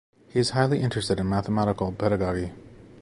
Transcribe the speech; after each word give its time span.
He 0.29 0.39
is 0.39 0.49
highly 0.49 0.81
interested 0.81 1.19
in 1.19 1.29
mathematical 1.29 1.91
pedagogy. 1.91 2.53